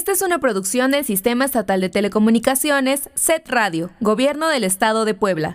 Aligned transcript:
Esta 0.00 0.12
es 0.12 0.22
una 0.22 0.38
producción 0.38 0.92
del 0.92 1.04
Sistema 1.04 1.44
Estatal 1.44 1.78
de 1.82 1.90
Telecomunicaciones, 1.90 3.10
SET 3.14 3.46
Radio, 3.50 3.90
Gobierno 4.00 4.48
del 4.48 4.64
Estado 4.64 5.04
de 5.04 5.12
Puebla. 5.12 5.54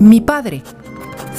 Mi 0.00 0.20
padre, 0.20 0.64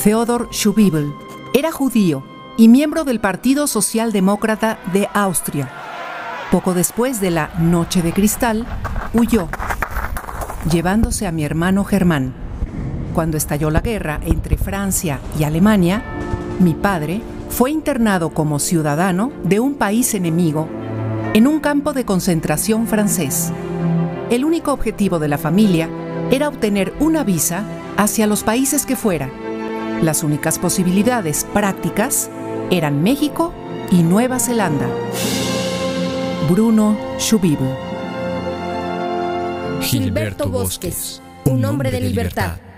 Theodor 0.01 0.47
Schubibel, 0.53 1.11
era 1.53 1.73
judío 1.73 2.23
y 2.55 2.69
miembro 2.69 3.03
del 3.03 3.19
Partido 3.19 3.67
Socialdemócrata 3.67 4.79
de 4.93 5.09
Austria. 5.13 5.69
Poco 6.49 6.73
después 6.73 7.19
de 7.19 7.31
la 7.31 7.51
Noche 7.59 8.01
de 8.01 8.13
Cristal, 8.13 8.65
huyó, 9.13 9.49
llevándose 10.71 11.27
a 11.27 11.33
mi 11.33 11.43
hermano 11.43 11.83
Germán. 11.83 12.33
Cuando 13.13 13.35
estalló 13.35 13.69
la 13.69 13.81
guerra 13.81 14.21
entre 14.23 14.55
Francia 14.55 15.19
y 15.37 15.43
Alemania, 15.43 16.01
mi 16.61 16.73
padre 16.73 17.21
fue 17.51 17.69
internado 17.69 18.29
como 18.29 18.59
ciudadano 18.59 19.31
de 19.43 19.59
un 19.59 19.75
país 19.75 20.13
enemigo 20.13 20.69
en 21.33 21.47
un 21.47 21.59
campo 21.59 21.91
de 21.91 22.05
concentración 22.05 22.87
francés. 22.87 23.51
El 24.29 24.45
único 24.45 24.71
objetivo 24.71 25.19
de 25.19 25.27
la 25.27 25.37
familia 25.37 25.89
era 26.31 26.47
obtener 26.47 26.93
una 26.99 27.25
visa 27.25 27.63
hacia 27.97 28.25
los 28.25 28.43
países 28.43 28.85
que 28.85 28.95
fuera. 28.95 29.29
Las 30.01 30.23
únicas 30.23 30.59
posibilidades 30.59 31.45
prácticas 31.53 32.29
eran 32.71 33.03
México 33.03 33.53
y 33.91 34.01
Nueva 34.01 34.39
Zelanda. 34.39 34.87
Bruno 36.49 36.97
Schubibel. 37.19 37.75
Gilberto 39.81 40.47
Bosques, 40.49 41.21
un 41.45 41.65
hombre 41.65 41.91
de 41.91 41.99
libertad. 41.99 42.70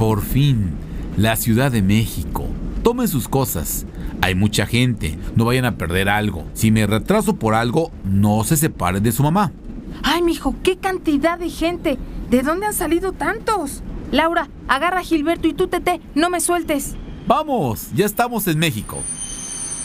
Por 0.00 0.22
fin, 0.22 0.70
la 1.18 1.36
Ciudad 1.36 1.70
de 1.70 1.82
México. 1.82 2.46
Tomen 2.82 3.06
sus 3.06 3.28
cosas. 3.28 3.84
Hay 4.22 4.34
mucha 4.34 4.64
gente, 4.64 5.18
no 5.36 5.44
vayan 5.44 5.66
a 5.66 5.76
perder 5.76 6.08
algo. 6.08 6.46
Si 6.54 6.70
me 6.70 6.86
retraso 6.86 7.36
por 7.36 7.52
algo, 7.52 7.92
no 8.02 8.42
se 8.44 8.56
separen 8.56 9.02
de 9.02 9.12
su 9.12 9.22
mamá. 9.22 9.52
Ay, 10.02 10.22
mijo, 10.22 10.54
qué 10.62 10.78
cantidad 10.78 11.38
de 11.38 11.50
gente. 11.50 11.98
¿De 12.30 12.40
dónde 12.40 12.64
han 12.64 12.72
salido 12.72 13.12
tantos? 13.12 13.82
Laura, 14.10 14.48
agarra 14.68 15.00
a 15.00 15.04
Gilberto 15.04 15.48
y 15.48 15.52
tú, 15.52 15.68
Tete, 15.68 16.00
no 16.14 16.30
me 16.30 16.40
sueltes. 16.40 16.96
Vamos, 17.26 17.90
ya 17.94 18.06
estamos 18.06 18.46
en 18.46 18.58
México. 18.58 19.02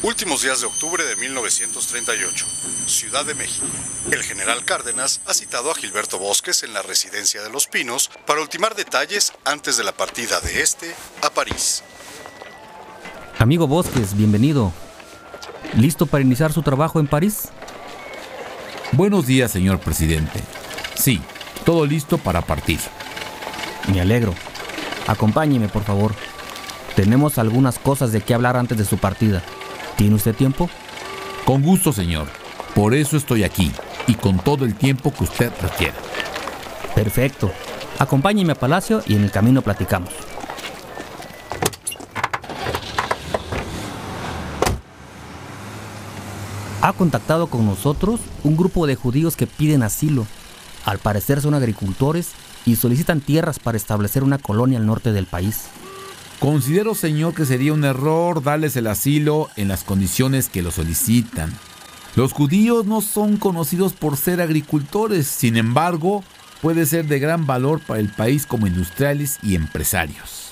Últimos 0.06 0.44
días 0.44 0.62
de 0.62 0.68
octubre 0.68 1.04
de 1.04 1.16
1938, 1.16 2.46
Ciudad 2.86 3.26
de 3.26 3.34
México. 3.34 3.66
El 4.12 4.22
general 4.22 4.64
Cárdenas 4.64 5.20
ha 5.26 5.34
citado 5.34 5.72
a 5.72 5.74
Gilberto 5.74 6.20
Bosques 6.20 6.62
en 6.62 6.74
la 6.74 6.84
residencia 6.84 7.42
de 7.42 7.50
Los 7.50 7.66
Pinos 7.66 8.12
para 8.28 8.40
ultimar 8.40 8.76
detalles 8.76 9.34
antes 9.46 9.78
de 9.78 9.84
la 9.84 9.94
partida 9.94 10.40
de 10.42 10.62
este 10.62 10.94
a 11.24 11.32
París. 11.32 11.84
Amigo 13.40 13.66
Bosques, 13.66 14.16
bienvenido. 14.16 14.72
¿Listo 15.76 16.06
para 16.06 16.24
iniciar 16.24 16.54
su 16.54 16.62
trabajo 16.62 17.00
en 17.00 17.08
París? 17.08 17.46
Buenos 18.92 19.26
días, 19.26 19.50
señor 19.50 19.80
presidente. 19.80 20.40
Sí, 20.94 21.20
todo 21.66 21.84
listo 21.88 22.20
para 22.20 22.42
partir. 22.42 22.80
Me 23.92 24.02
alegro. 24.02 24.36
Acompáñeme, 25.08 25.68
por 25.68 25.84
favor. 25.84 26.14
Tenemos 26.96 27.40
algunas 27.40 27.80
cosas 27.80 28.12
de 28.12 28.22
qué 28.22 28.36
hablar 28.36 28.56
antes 28.56 28.78
de 28.78 28.86
su 28.86 29.00
partida. 29.00 29.42
¿Tiene 29.98 30.16
usted 30.16 30.36
tiempo? 30.36 30.70
Con 31.46 31.62
gusto, 31.62 31.94
señor. 31.94 32.28
Por 32.74 32.94
eso 32.94 33.16
estoy 33.18 33.44
aquí 33.44 33.72
y 34.08 34.16
con 34.16 34.38
todo 34.40 34.66
el 34.66 34.76
tiempo 34.76 35.14
que 35.14 35.24
usted 35.24 35.52
requiera. 35.62 35.96
Perfecto. 36.94 37.52
Acompáñeme 38.00 38.52
a 38.52 38.56
Palacio 38.56 39.02
y 39.08 39.16
en 39.16 39.24
el 39.24 39.32
camino 39.32 39.62
platicamos. 39.62 40.10
Ha 46.82 46.94
contactado 46.94 47.48
con 47.48 47.66
nosotros 47.66 48.20
un 48.44 48.56
grupo 48.58 48.86
de 48.86 48.96
judíos 48.96 49.36
que 49.36 49.48
piden 49.48 49.82
asilo. 49.82 50.28
Al 50.86 51.00
parecer 51.00 51.42
son 51.42 51.56
agricultores 51.56 52.32
y 52.66 52.76
solicitan 52.76 53.22
tierras 53.22 53.60
para 53.60 53.78
establecer 53.78 54.24
una 54.24 54.38
colonia 54.38 54.78
al 54.78 54.86
norte 54.86 55.12
del 55.12 55.26
país. 55.26 55.66
Considero, 56.40 56.96
señor, 56.96 57.34
que 57.34 57.46
sería 57.46 57.74
un 57.74 57.86
error 57.86 58.44
darles 58.44 58.76
el 58.76 58.88
asilo 58.88 59.50
en 59.56 59.68
las 59.68 59.84
condiciones 59.84 60.50
que 60.50 60.62
lo 60.62 60.72
solicitan. 60.72 61.54
Los 62.16 62.34
judíos 62.34 62.86
no 62.86 63.02
son 63.02 63.38
conocidos 63.38 63.94
por 63.94 64.18
ser 64.18 64.42
agricultores, 64.42 65.28
sin 65.28 65.58
embargo, 65.58 66.24
puede 66.62 66.86
ser 66.86 67.06
de 67.08 67.20
gran 67.20 67.46
valor 67.46 67.80
para 67.82 68.00
el 68.00 68.10
país 68.10 68.46
como 68.46 68.68
industriales 68.68 69.38
y 69.44 69.56
empresarios. 69.56 70.50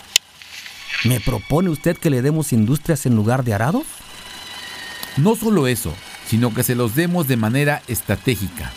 ¿Me 1.05 1.19
propone 1.19 1.69
usted 1.69 1.97
que 1.97 2.09
le 2.09 2.21
demos 2.21 2.53
industrias 2.53 3.05
en 3.05 3.15
lugar 3.15 3.43
de 3.43 3.53
arados? 3.53 3.83
No 5.17 5.35
solo 5.35 5.67
eso, 5.67 5.93
sino 6.27 6.53
que 6.53 6.63
se 6.63 6.75
los 6.75 6.95
demos 6.95 7.27
de 7.27 7.37
manera 7.37 7.81
estratégica, 7.87 8.71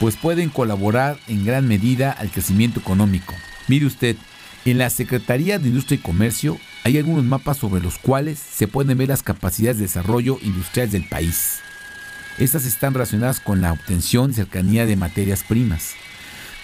pues 0.00 0.16
pueden 0.16 0.48
colaborar 0.48 1.18
en 1.28 1.44
gran 1.44 1.68
medida 1.68 2.12
al 2.12 2.30
crecimiento 2.30 2.80
económico. 2.80 3.34
Mire 3.68 3.86
usted, 3.86 4.16
en 4.70 4.78
la 4.78 4.90
Secretaría 4.90 5.58
de 5.58 5.68
Industria 5.68 5.96
y 5.96 6.02
Comercio 6.02 6.58
hay 6.82 6.98
algunos 6.98 7.24
mapas 7.24 7.56
sobre 7.56 7.80
los 7.80 7.98
cuales 7.98 8.38
se 8.38 8.66
pueden 8.66 8.98
ver 8.98 9.08
las 9.08 9.22
capacidades 9.22 9.78
de 9.78 9.84
desarrollo 9.84 10.38
industrial 10.42 10.90
del 10.90 11.08
país. 11.08 11.60
Estas 12.38 12.64
están 12.64 12.92
relacionadas 12.92 13.38
con 13.38 13.62
la 13.62 13.72
obtención 13.72 14.30
y 14.30 14.34
cercanía 14.34 14.84
de 14.84 14.96
materias 14.96 15.44
primas. 15.44 15.92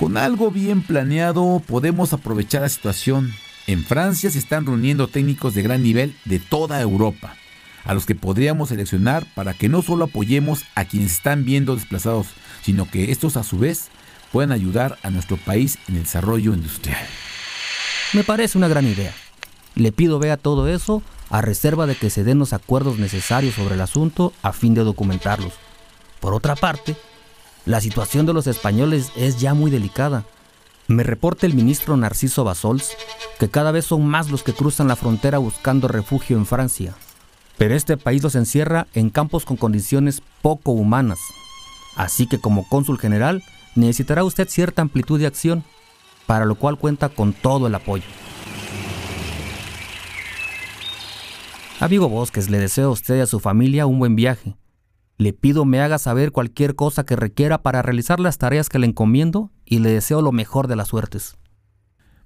Con 0.01 0.17
algo 0.17 0.51
bien 0.51 0.83
planeado 0.83 1.63
podemos 1.65 2.13
aprovechar 2.13 2.63
la 2.63 2.69
situación. 2.69 3.33
En 3.69 3.85
Francia 3.85 4.31
se 4.31 4.39
están 4.39 4.67
reuniendo 4.67 5.07
técnicos 5.07 5.55
de 5.55 5.63
gran 5.63 5.83
nivel 5.83 6.17
de 6.25 6.41
toda 6.41 6.81
Europa, 6.81 7.37
a 7.85 7.95
los 7.95 8.05
que 8.05 8.17
podríamos 8.17 8.71
seleccionar 8.71 9.25
para 9.37 9.55
que 9.55 9.69
no 9.69 9.81
solo 9.81 10.07
apoyemos 10.07 10.65
a 10.75 10.87
quienes 10.87 11.13
están 11.13 11.45
viendo 11.45 11.77
desplazados, 11.77 12.27
sino 12.63 12.91
que 12.91 13.13
estos 13.13 13.37
a 13.37 13.45
su 13.45 13.59
vez 13.59 13.89
puedan 14.33 14.51
ayudar 14.51 14.99
a 15.05 15.11
nuestro 15.11 15.37
país 15.37 15.79
en 15.89 15.97
el 15.97 16.03
desarrollo 16.03 16.53
industrial. 16.53 17.07
Me 18.13 18.25
parece 18.25 18.59
una 18.59 18.69
gran 18.69 18.87
idea. 18.87 19.15
Le 19.75 19.91
pido 19.91 20.19
vea 20.19 20.37
todo 20.37 20.69
eso 20.69 21.03
a 21.31 21.41
reserva 21.41 21.87
de 21.87 21.95
que 21.95 22.11
se 22.11 22.25
den 22.25 22.39
los 22.39 22.53
acuerdos 22.53 22.99
necesarios 22.99 23.55
sobre 23.55 23.75
el 23.75 23.81
asunto 23.81 24.35
a 24.43 24.53
fin 24.53 24.75
de 24.75 24.85
documentarlos. 24.85 25.55
Por 26.21 26.35
otra 26.35 26.55
parte, 26.55 26.95
la 27.65 27.81
situación 27.81 28.27
de 28.27 28.35
los 28.35 28.47
españoles 28.47 29.13
es 29.17 29.41
ya 29.41 29.55
muy 29.55 29.71
delicada. 29.71 30.25
Me 30.89 31.05
reporta 31.05 31.47
el 31.47 31.55
ministro 31.55 31.97
Narciso 31.97 32.45
Basols 32.45 32.91
que 33.39 33.49
cada 33.49 33.73
vez 33.73 33.87
son 33.87 34.07
más 34.07 34.31
los 34.31 34.43
que 34.43 34.53
cruzan 34.53 34.89
la 34.89 34.97
frontera 34.97 35.39
buscando 35.39 35.89
refugio 35.89 36.37
en 36.37 36.45
Francia. 36.45 36.95
Pero 37.57 37.75
este 37.75 37.97
país 37.97 38.23
los 38.23 38.35
encierra 38.35 38.89
en 38.93 39.09
campos 39.09 39.47
con 39.47 39.57
condiciones 39.57 40.21
poco 40.43 40.73
humanas. 40.73 41.19
Así 41.97 42.27
que 42.27 42.39
como 42.39 42.69
cónsul 42.69 42.99
general 42.99 43.43
necesitará 43.75 44.23
usted 44.23 44.49
cierta 44.51 44.83
amplitud 44.83 45.19
de 45.19 45.27
acción 45.27 45.65
para 46.33 46.47
lo 46.47 46.55
cual 46.55 46.79
cuenta 46.79 47.11
con 47.11 47.35
todo 47.35 47.67
el 47.67 47.75
apoyo. 47.75 48.07
Amigo 51.79 52.09
Bosques, 52.09 52.49
le 52.49 52.59
deseo 52.59 52.89
a 52.89 52.93
usted 52.93 53.19
y 53.19 53.21
a 53.21 53.27
su 53.27 53.39
familia 53.39 53.85
un 53.85 53.99
buen 53.99 54.17
viaje. 54.17 54.57
Le 55.19 55.35
pido 55.35 55.67
me 55.67 55.83
haga 55.83 55.99
saber 55.99 56.33
cualquier 56.33 56.75
cosa 56.75 57.05
que 57.05 57.17
requiera 57.17 57.61
para 57.61 57.83
realizar 57.83 58.19
las 58.19 58.39
tareas 58.39 58.71
que 58.71 58.79
le 58.79 58.87
encomiendo 58.87 59.51
y 59.67 59.81
le 59.81 59.91
deseo 59.91 60.23
lo 60.23 60.33
mejor 60.33 60.69
de 60.69 60.77
las 60.77 60.89
suertes. 60.89 61.37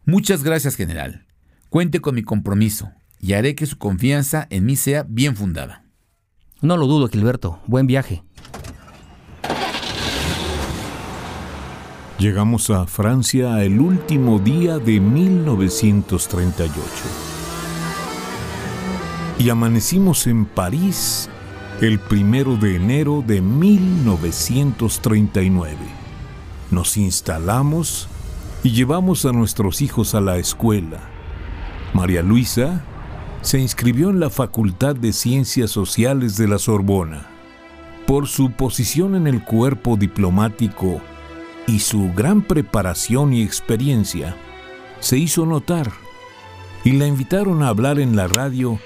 Muchas 0.04 0.44
gracias, 0.44 0.76
general. 0.76 1.26
Cuente 1.68 1.98
con 1.98 2.14
mi 2.14 2.22
compromiso 2.22 2.92
y 3.18 3.32
haré 3.32 3.56
que 3.56 3.66
su 3.66 3.76
confianza 3.76 4.46
en 4.50 4.66
mí 4.66 4.76
sea 4.76 5.04
bien 5.08 5.34
fundada. 5.34 5.84
No 6.62 6.76
lo 6.76 6.86
dudo, 6.86 7.08
Gilberto. 7.08 7.60
Buen 7.66 7.88
viaje. 7.88 8.22
Llegamos 12.18 12.70
a 12.70 12.86
Francia 12.86 13.62
el 13.62 13.78
último 13.78 14.38
día 14.38 14.78
de 14.78 15.00
1938. 15.00 16.72
Y 19.38 19.50
amanecimos 19.50 20.26
en 20.26 20.46
París 20.46 21.28
el 21.82 21.98
primero 21.98 22.56
de 22.56 22.76
enero 22.76 23.22
de 23.26 23.42
1939. 23.42 25.76
Nos 26.70 26.96
instalamos 26.96 28.08
y 28.62 28.70
llevamos 28.70 29.26
a 29.26 29.32
nuestros 29.32 29.82
hijos 29.82 30.14
a 30.14 30.22
la 30.22 30.38
escuela. 30.38 31.10
María 31.92 32.22
Luisa 32.22 32.82
se 33.42 33.58
inscribió 33.58 34.08
en 34.08 34.20
la 34.20 34.30
Facultad 34.30 34.96
de 34.96 35.12
Ciencias 35.12 35.70
Sociales 35.70 36.38
de 36.38 36.48
la 36.48 36.58
Sorbona. 36.58 37.26
Por 38.06 38.26
su 38.26 38.52
posición 38.52 39.16
en 39.16 39.26
el 39.26 39.44
cuerpo 39.44 39.98
diplomático 39.98 41.02
y 41.66 41.80
su 41.80 42.12
gran 42.14 42.42
preparación 42.42 43.32
y 43.32 43.42
experiencia, 43.42 44.36
se 45.00 45.18
hizo 45.18 45.46
notar 45.46 45.92
y 46.84 46.92
la 46.92 47.06
invitaron 47.06 47.62
a 47.62 47.68
hablar 47.68 47.98
en 47.98 48.16
la 48.16 48.28
radio 48.28 48.78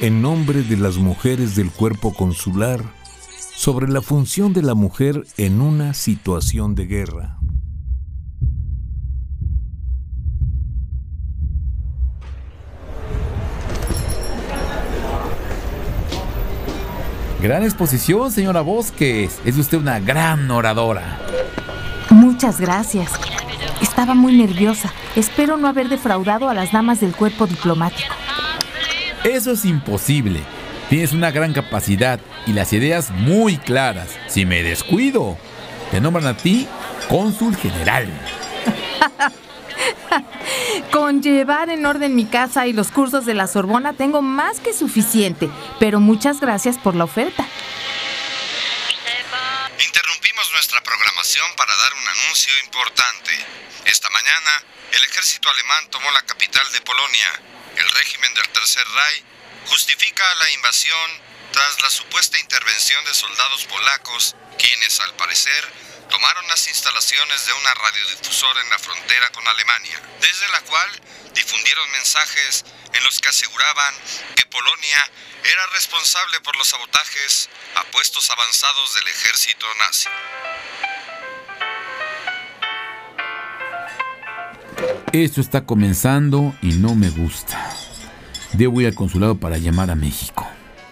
en 0.00 0.20
nombre 0.20 0.62
de 0.62 0.76
las 0.76 0.98
mujeres 0.98 1.56
del 1.56 1.70
cuerpo 1.70 2.12
consular 2.12 2.82
sobre 3.54 3.88
la 3.88 4.02
función 4.02 4.52
de 4.52 4.62
la 4.62 4.74
mujer 4.74 5.24
en 5.38 5.62
una 5.62 5.94
situación 5.94 6.74
de 6.74 6.86
guerra. 6.86 7.38
Gran 17.40 17.62
exposición, 17.62 18.32
señora 18.32 18.60
Bosques. 18.60 19.40
Es 19.44 19.56
usted 19.56 19.78
una 19.78 20.00
gran 20.00 20.50
oradora. 20.50 21.18
Muchas 22.36 22.60
gracias. 22.60 23.12
Estaba 23.80 24.12
muy 24.12 24.36
nerviosa. 24.36 24.92
Espero 25.14 25.56
no 25.56 25.68
haber 25.68 25.88
defraudado 25.88 26.50
a 26.50 26.54
las 26.54 26.70
damas 26.70 27.00
del 27.00 27.14
cuerpo 27.14 27.46
diplomático. 27.46 28.14
Eso 29.24 29.52
es 29.52 29.64
imposible. 29.64 30.42
Tienes 30.90 31.14
una 31.14 31.30
gran 31.30 31.54
capacidad 31.54 32.20
y 32.46 32.52
las 32.52 32.74
ideas 32.74 33.10
muy 33.10 33.56
claras. 33.56 34.10
Si 34.26 34.44
me 34.44 34.62
descuido, 34.62 35.38
te 35.90 35.98
nombran 35.98 36.26
a 36.26 36.36
ti 36.36 36.68
cónsul 37.08 37.56
general. 37.56 38.06
Con 40.92 41.22
llevar 41.22 41.70
en 41.70 41.86
orden 41.86 42.14
mi 42.14 42.26
casa 42.26 42.66
y 42.66 42.74
los 42.74 42.90
cursos 42.90 43.24
de 43.24 43.32
la 43.32 43.46
Sorbona 43.46 43.94
tengo 43.94 44.20
más 44.20 44.60
que 44.60 44.74
suficiente, 44.74 45.48
pero 45.80 46.00
muchas 46.00 46.38
gracias 46.38 46.76
por 46.76 46.96
la 46.96 47.04
oferta. 47.04 47.46
Importante. 52.64 53.46
Esta 53.84 54.10
mañana, 54.10 54.62
el 54.92 55.04
ejército 55.04 55.50
alemán 55.50 55.90
tomó 55.90 56.10
la 56.10 56.22
capital 56.22 56.70
de 56.72 56.80
Polonia. 56.82 57.40
El 57.76 57.90
régimen 57.92 58.32
del 58.34 58.48
Tercer 58.48 58.86
Reich 58.88 59.24
justifica 59.66 60.34
la 60.36 60.50
invasión 60.52 61.22
tras 61.52 61.80
la 61.82 61.90
supuesta 61.90 62.38
intervención 62.38 63.04
de 63.04 63.14
soldados 63.14 63.64
polacos, 63.66 64.36
quienes, 64.58 65.00
al 65.00 65.14
parecer, 65.16 65.72
tomaron 66.10 66.46
las 66.48 66.66
instalaciones 66.68 67.46
de 67.46 67.52
una 67.52 67.74
radiodifusora 67.74 68.60
en 68.60 68.70
la 68.70 68.78
frontera 68.78 69.30
con 69.32 69.46
Alemania, 69.48 70.00
desde 70.20 70.48
la 70.50 70.60
cual 70.62 70.90
difundieron 71.32 71.90
mensajes 71.92 72.64
en 72.92 73.04
los 73.04 73.20
que 73.20 73.28
aseguraban 73.28 73.94
que 74.36 74.46
Polonia 74.46 75.10
era 75.44 75.66
responsable 75.68 76.40
por 76.40 76.56
los 76.56 76.68
sabotajes 76.68 77.48
a 77.74 77.84
puestos 77.84 78.30
avanzados 78.30 78.94
del 78.94 79.08
ejército 79.08 79.66
nazi. 79.74 80.08
Esto 85.12 85.40
está 85.40 85.64
comenzando 85.64 86.54
y 86.62 86.74
no 86.74 86.94
me 86.94 87.10
gusta. 87.10 87.58
Debo 88.52 88.80
ir 88.80 88.88
al 88.88 88.94
consulado 88.94 89.36
para 89.36 89.58
llamar 89.58 89.90
a 89.90 89.94
México. 89.94 90.46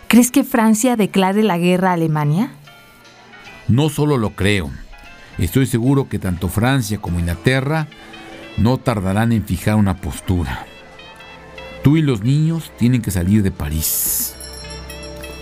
¿Crees 0.09 0.31
que 0.31 0.45
Francia 0.45 0.97
declare 0.97 1.43
la 1.43 1.59
guerra 1.59 1.91
a 1.91 1.95
Alemania? 1.95 2.51
No 3.69 3.89
solo 3.89 4.19
lo 4.19 4.31
creo, 4.31 4.71
estoy 5.39 5.67
seguro 5.67 6.09
que 6.09 6.19
tanto 6.19 6.49
Francia 6.49 6.99
como 7.01 7.19
Inglaterra 7.19 7.89
no 8.57 8.79
tardarán 8.79 9.33
en 9.33 9.45
fijar 9.45 9.77
una 9.77 9.97
postura. 9.97 10.67
Tú 11.83 11.97
y 11.97 12.03
los 12.03 12.23
niños 12.23 12.73
tienen 12.79 13.03
que 13.03 13.11
salir 13.11 13.43
de 13.43 13.51
París. 13.51 14.35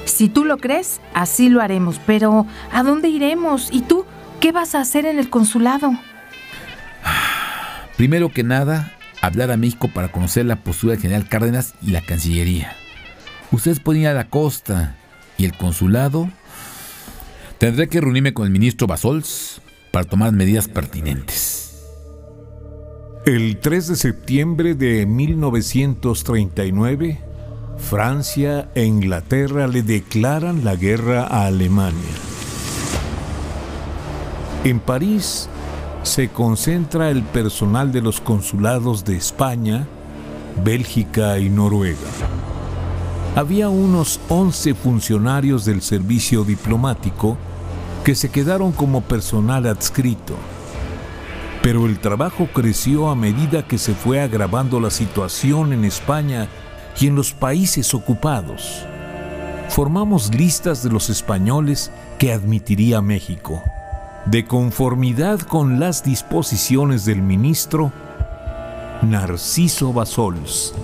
Si 0.04 0.28
tú 0.28 0.44
lo 0.44 0.58
crees, 0.58 1.00
así 1.14 1.48
lo 1.48 1.60
haremos. 1.60 2.00
Pero, 2.06 2.46
¿a 2.72 2.82
dónde 2.82 3.08
iremos? 3.08 3.68
¿Y 3.70 3.82
tú? 3.82 4.04
¿Qué 4.40 4.52
vas 4.52 4.74
a 4.74 4.80
hacer 4.80 5.06
en 5.06 5.18
el 5.18 5.30
consulado? 5.30 5.92
Primero 8.02 8.32
que 8.32 8.43
nada, 8.43 8.99
hablar 9.20 9.52
a 9.52 9.56
México 9.56 9.87
para 9.87 10.10
conocer 10.10 10.44
la 10.44 10.56
postura 10.56 10.94
del 10.94 11.02
general 11.02 11.28
Cárdenas 11.28 11.75
y 11.81 11.93
la 11.93 12.00
Cancillería. 12.00 12.75
Ustedes 13.52 13.78
pueden 13.78 14.02
ir 14.02 14.08
a 14.08 14.12
la 14.12 14.28
costa 14.28 14.96
y 15.38 15.44
el 15.44 15.56
consulado. 15.56 16.28
Tendré 17.58 17.88
que 17.88 18.00
reunirme 18.00 18.34
con 18.34 18.44
el 18.44 18.50
ministro 18.50 18.88
Basols 18.88 19.62
para 19.93 20.04
tomar 20.04 20.32
medidas 20.32 20.66
pertinentes. 20.66 21.81
El 23.25 23.58
3 23.58 23.87
de 23.87 23.94
septiembre 23.94 24.75
de 24.75 25.06
1939, 25.06 27.20
Francia 27.78 28.69
e 28.75 28.84
Inglaterra 28.84 29.69
le 29.69 29.84
declaran 29.84 30.64
la 30.64 30.75
guerra 30.75 31.22
a 31.22 31.46
Alemania. 31.46 32.10
En 34.64 34.81
París 34.81 35.48
se 36.02 36.31
concentra 36.31 37.10
el 37.10 37.22
personal 37.22 37.93
de 37.93 38.02
los 38.02 38.20
consulados 38.20 39.04
de 39.04 39.16
España, 39.16 39.87
Bélgica 40.64 41.38
y 41.38 41.49
Noruega. 41.49 41.99
Había 43.37 43.69
unos 43.69 44.20
11 44.28 44.75
funcionarios 44.75 45.64
del 45.64 45.81
servicio 45.81 46.44
diplomático 46.44 47.38
que 48.04 48.14
se 48.14 48.31
quedaron 48.31 48.72
como 48.72 49.00
personal 49.02 49.66
adscrito. 49.66 50.34
Pero 51.62 51.87
el 51.87 52.00
trabajo 52.00 52.48
creció 52.52 53.08
a 53.08 53.14
medida 53.14 53.66
que 53.66 53.78
se 53.78 53.94
fue 53.94 54.20
agravando 54.20 54.81
la 54.81 54.90
situación 54.90 55.72
en 55.72 55.84
España 55.84 56.48
y 57.00 57.06
en 57.06 57.14
los 57.14 57.32
países 57.32 57.94
ocupados. 57.94 58.84
Formamos 59.69 60.34
listas 60.34 60.82
de 60.82 60.90
los 60.90 61.08
españoles 61.08 61.93
que 62.19 62.32
admitiría 62.32 63.00
México. 63.00 63.62
De 64.26 64.44
conformidad 64.46 65.40
con 65.40 65.80
las 65.80 66.04
disposiciones 66.04 67.04
del 67.04 67.22
ministro 67.22 67.92
Narciso 69.02 69.92
Basols. 69.92 70.74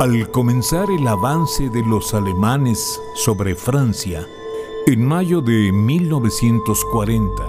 Al 0.00 0.30
comenzar 0.30 0.90
el 0.90 1.08
avance 1.08 1.68
de 1.70 1.82
los 1.82 2.14
alemanes 2.14 3.00
sobre 3.16 3.56
Francia, 3.56 4.24
en 4.86 5.04
mayo 5.04 5.40
de 5.40 5.72
1940, 5.72 7.42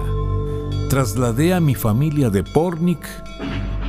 trasladé 0.90 1.54
a 1.54 1.60
mi 1.60 1.76
familia 1.76 2.30
de 2.30 2.44
Pornic 2.44 3.06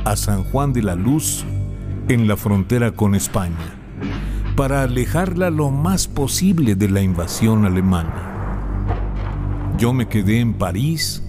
a 0.07 0.15
San 0.15 0.45
Juan 0.45 0.71
de 0.71 0.83
la 0.83 0.95
Luz, 0.95 1.43
en 2.07 2.29
la 2.29 2.37
frontera 2.37 2.93
con 2.93 3.13
España, 3.13 3.75
para 4.55 4.83
alejarla 4.83 5.49
lo 5.49 5.69
más 5.69 6.07
posible 6.07 6.75
de 6.75 6.89
la 6.89 7.01
invasión 7.01 7.65
alemana. 7.65 9.73
Yo 9.77 9.91
me 9.91 10.07
quedé 10.07 10.39
en 10.39 10.53
París 10.53 11.23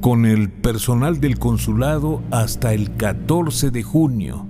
con 0.00 0.26
el 0.26 0.50
personal 0.50 1.20
del 1.20 1.38
consulado 1.38 2.20
hasta 2.32 2.74
el 2.74 2.96
14 2.96 3.70
de 3.70 3.84
junio 3.84 4.48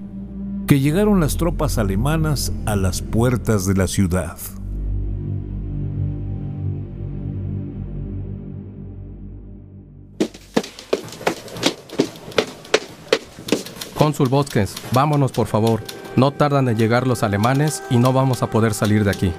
que 0.67 0.81
llegaron 0.81 1.21
las 1.21 1.37
tropas 1.37 1.77
alemanas 1.77 2.55
a 2.65 2.77
las 2.77 3.03
puertas 3.03 3.67
de 3.67 3.75
la 3.75 3.89
ciudad. 3.89 4.39
Cónsul 14.07 14.29
Bosques, 14.29 14.73
vámonos 14.93 15.33
por 15.33 15.49
favor. 15.49 15.83
No 16.15 16.31
tardan 16.31 16.69
en 16.69 16.79
llegar 16.79 17.09
los 17.09 17.25
alemanes 17.25 17.83
y 17.91 17.97
no 17.97 18.13
vamos 18.13 18.41
a 18.41 18.49
poder 18.49 18.73
salir 18.73 19.03
de 19.03 19.11
aquí. 19.11 19.33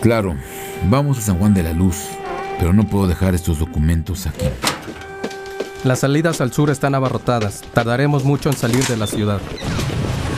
Claro, 0.00 0.34
vamos 0.88 1.18
a 1.18 1.20
San 1.20 1.38
Juan 1.38 1.52
de 1.52 1.62
la 1.62 1.74
Luz, 1.74 2.06
pero 2.58 2.72
no 2.72 2.86
puedo 2.86 3.06
dejar 3.06 3.34
estos 3.34 3.58
documentos 3.58 4.26
aquí. 4.26 4.46
Las 5.82 5.98
salidas 5.98 6.40
al 6.40 6.54
sur 6.54 6.70
están 6.70 6.94
abarrotadas. 6.94 7.60
Tardaremos 7.74 8.24
mucho 8.24 8.48
en 8.48 8.56
salir 8.56 8.86
de 8.86 8.96
la 8.96 9.06
ciudad. 9.06 9.38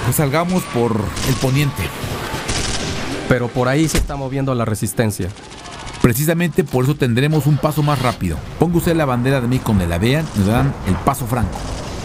Pues 0.02 0.16
salgamos 0.16 0.64
por 0.75 1.00
el 1.28 1.35
poniente. 1.37 1.85
Pero 3.28 3.46
por 3.46 3.68
ahí 3.68 3.87
se 3.87 3.99
está 3.99 4.16
moviendo 4.16 4.52
la 4.56 4.64
resistencia. 4.64 5.28
Precisamente 6.02 6.64
por 6.64 6.82
eso 6.82 6.96
tendremos 6.96 7.46
un 7.46 7.58
paso 7.58 7.85
más 7.85 8.02
rápido. 8.02 8.37
Ponga 8.58 8.78
usted 8.78 8.96
la 8.96 9.04
bandera 9.04 9.40
de 9.40 9.46
mí 9.46 9.61
donde 9.64 9.87
la 9.87 9.99
vean 9.99 10.26
y 10.35 10.38
nos 10.40 10.49
dan 10.49 10.75
el 10.88 10.96
paso 10.96 11.26
franco. 11.26 11.56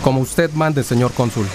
Como 0.03 0.21
usted 0.21 0.51
mande, 0.53 0.83
señor 0.83 1.11
cónsul. 1.11 1.45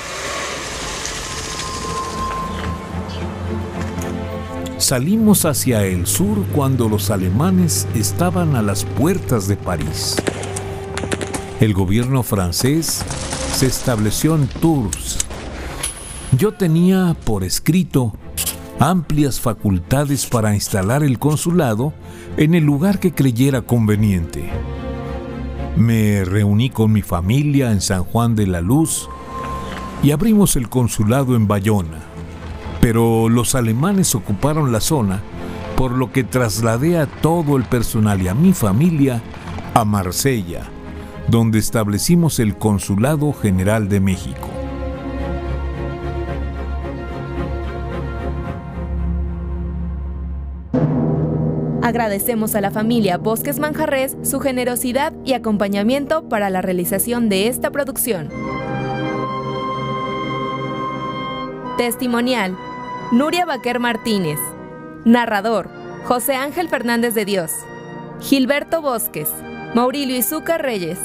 Salimos 4.78 5.44
hacia 5.44 5.84
el 5.84 6.06
sur 6.06 6.44
cuando 6.54 6.88
los 6.88 7.10
alemanes 7.10 7.88
estaban 7.96 8.54
a 8.54 8.62
las 8.62 8.84
puertas 8.84 9.48
de 9.48 9.56
París. 9.56 10.14
El 11.58 11.74
gobierno 11.74 12.22
francés 12.22 13.02
se 13.54 13.66
estableció 13.66 14.36
en 14.36 14.46
Tours. 14.46 15.18
Yo 16.38 16.52
tenía 16.52 17.16
por 17.24 17.42
escrito 17.42 18.12
amplias 18.78 19.40
facultades 19.40 20.26
para 20.26 20.54
instalar 20.54 21.02
el 21.02 21.18
consulado 21.18 21.94
en 22.36 22.54
el 22.54 22.64
lugar 22.64 23.00
que 23.00 23.12
creyera 23.12 23.62
conveniente. 23.62 24.50
Me 25.76 26.24
reuní 26.24 26.70
con 26.70 26.90
mi 26.90 27.02
familia 27.02 27.70
en 27.70 27.82
San 27.82 28.04
Juan 28.04 28.34
de 28.34 28.46
la 28.46 28.62
Luz 28.62 29.10
y 30.02 30.10
abrimos 30.10 30.56
el 30.56 30.70
consulado 30.70 31.36
en 31.36 31.46
Bayona. 31.46 31.98
Pero 32.80 33.28
los 33.28 33.54
alemanes 33.54 34.14
ocuparon 34.14 34.72
la 34.72 34.80
zona, 34.80 35.22
por 35.76 35.92
lo 35.92 36.12
que 36.12 36.24
trasladé 36.24 36.98
a 36.98 37.06
todo 37.06 37.58
el 37.58 37.64
personal 37.64 38.22
y 38.22 38.28
a 38.28 38.34
mi 38.34 38.54
familia 38.54 39.22
a 39.74 39.84
Marsella, 39.84 40.62
donde 41.28 41.58
establecimos 41.58 42.38
el 42.38 42.56
Consulado 42.56 43.34
General 43.34 43.88
de 43.88 44.00
México. 44.00 44.55
Agradecemos 51.96 52.54
a 52.54 52.60
la 52.60 52.70
familia 52.70 53.16
Bosques 53.16 53.58
Manjarres 53.58 54.18
su 54.22 54.38
generosidad 54.38 55.14
y 55.24 55.32
acompañamiento 55.32 56.28
para 56.28 56.50
la 56.50 56.60
realización 56.60 57.30
de 57.30 57.48
esta 57.48 57.70
producción. 57.70 58.28
Testimonial. 61.78 62.54
Nuria 63.12 63.46
Baquer 63.46 63.80
Martínez. 63.80 64.38
Narrador. 65.06 65.70
José 66.04 66.34
Ángel 66.34 66.68
Fernández 66.68 67.14
de 67.14 67.24
Dios. 67.24 67.50
Gilberto 68.20 68.82
Bosques. 68.82 69.30
Maurilio 69.74 70.18
Izúcar 70.18 70.60
Reyes. 70.60 70.98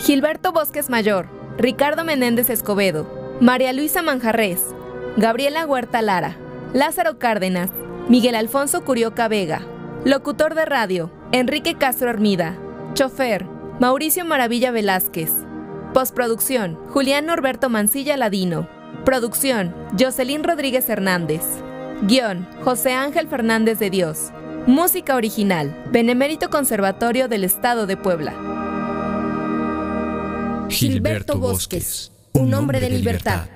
Gilberto 0.00 0.50
Bosques 0.50 0.90
Mayor. 0.90 1.28
Ricardo 1.56 2.02
Menéndez 2.02 2.50
Escobedo. 2.50 3.06
María 3.40 3.72
Luisa 3.72 4.02
Manjarres. 4.02 4.60
Gabriela 5.16 5.66
Huerta 5.66 6.02
Lara. 6.02 6.36
Lázaro 6.72 7.20
Cárdenas. 7.20 7.70
Miguel 8.08 8.34
Alfonso 8.34 8.84
Curioca 8.84 9.28
Vega. 9.28 9.68
Locutor 10.04 10.56
de 10.56 10.64
radio, 10.64 11.12
Enrique 11.30 11.76
Castro 11.76 12.10
Armida. 12.10 12.58
Chofer, 12.94 13.46
Mauricio 13.78 14.24
Maravilla 14.24 14.72
Velázquez. 14.72 15.30
Postproducción, 15.94 16.76
Julián 16.88 17.26
Norberto 17.26 17.70
Mancilla 17.70 18.16
Ladino. 18.16 18.68
Producción, 19.04 19.72
Jocelyn 19.96 20.42
Rodríguez 20.42 20.88
Hernández. 20.88 21.42
Guión, 22.02 22.48
José 22.64 22.94
Ángel 22.94 23.28
Fernández 23.28 23.78
de 23.78 23.90
Dios. 23.90 24.32
Música 24.66 25.14
original, 25.14 25.84
Benemérito 25.92 26.50
Conservatorio 26.50 27.28
del 27.28 27.44
Estado 27.44 27.86
de 27.86 27.96
Puebla. 27.96 28.34
Gilberto 30.68 31.38
Bosques, 31.38 32.10
un 32.32 32.52
hombre 32.54 32.80
de 32.80 32.90
libertad. 32.90 33.46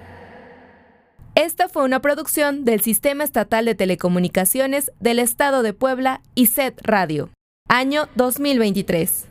Esta 1.36 1.68
fue 1.68 1.84
una 1.84 2.00
producción 2.00 2.64
del 2.64 2.80
Sistema 2.80 3.22
Estatal 3.22 3.66
de 3.66 3.74
Telecomunicaciones 3.74 4.90
del 5.00 5.18
Estado 5.18 5.62
de 5.62 5.74
Puebla 5.74 6.22
y 6.34 6.46
SET 6.46 6.80
Radio. 6.82 7.28
Año 7.68 8.08
2023. 8.14 9.26